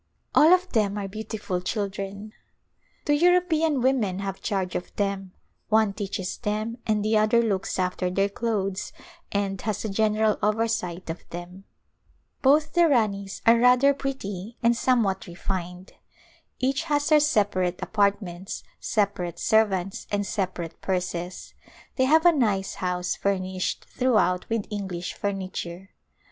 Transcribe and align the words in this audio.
All 0.33 0.51
of 0.51 0.71
them 0.71 0.97
are 0.97 1.07
beautiful 1.07 1.61
children. 1.61 2.33
Two 3.05 3.13
European 3.13 3.81
women 3.83 4.17
have 4.17 4.41
charge 4.41 4.73
of 4.73 4.91
them; 4.95 5.31
one 5.69 5.93
teaches 5.93 6.37
them 6.39 6.79
and 6.87 7.05
the 7.05 7.15
other 7.19 7.39
looks 7.43 7.77
after 7.77 8.09
their 8.09 8.27
clothes 8.27 8.93
and 9.31 9.61
has 9.61 9.85
a 9.85 9.89
general 9.89 10.39
oversight 10.41 11.11
of 11.11 11.23
them. 11.29 11.65
Both 12.41 12.73
the 12.73 12.87
Ranis 12.89 13.43
are 13.45 13.59
rather 13.59 13.93
pretty 13.93 14.57
and 14.63 14.75
somewhat 14.75 15.27
re 15.27 15.35
fined. 15.35 15.91
Each 16.57 16.85
has 16.85 17.09
her 17.11 17.19
separate 17.19 17.79
apartments, 17.83 18.63
separate 18.79 19.37
servants 19.37 20.07
and 20.11 20.25
separate 20.25 20.81
purses. 20.81 21.53
They 21.97 22.05
have 22.05 22.25
a 22.25 22.33
nice 22.33 22.73
house 22.81 23.15
furnished 23.15 23.85
throughout 23.85 24.49
with 24.49 24.65
English 24.71 25.13
furniture. 25.13 25.89